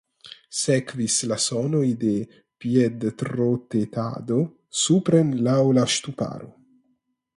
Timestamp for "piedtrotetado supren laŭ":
2.65-5.59